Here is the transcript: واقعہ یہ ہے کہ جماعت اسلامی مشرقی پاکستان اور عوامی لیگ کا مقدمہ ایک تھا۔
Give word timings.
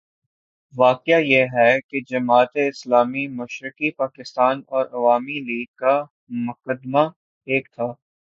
واقعہ 0.73 1.19
یہ 1.21 1.45
ہے 1.53 1.81
کہ 1.81 1.99
جماعت 2.07 2.57
اسلامی 2.67 3.27
مشرقی 3.31 3.91
پاکستان 3.91 4.61
اور 4.67 4.85
عوامی 4.93 5.39
لیگ 5.41 5.65
کا 5.75 5.95
مقدمہ 6.45 7.07
ایک 7.47 7.67
تھا۔ 7.71 7.91